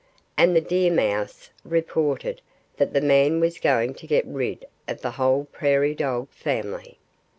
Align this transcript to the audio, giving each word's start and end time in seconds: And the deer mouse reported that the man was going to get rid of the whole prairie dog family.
And 0.35 0.55
the 0.55 0.61
deer 0.61 0.91
mouse 0.91 1.51
reported 1.63 2.41
that 2.77 2.91
the 2.91 3.01
man 3.01 3.39
was 3.39 3.59
going 3.59 3.93
to 3.93 4.07
get 4.07 4.25
rid 4.25 4.65
of 4.87 5.01
the 5.01 5.11
whole 5.11 5.45
prairie 5.51 5.93
dog 5.93 6.31
family. 6.31 6.97